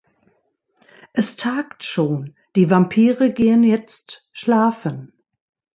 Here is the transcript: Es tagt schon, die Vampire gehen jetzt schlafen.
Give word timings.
Es 1.13 1.35
tagt 1.35 1.83
schon, 1.83 2.33
die 2.55 2.71
Vampire 2.71 3.31
gehen 3.31 3.63
jetzt 3.63 4.27
schlafen. 4.31 5.13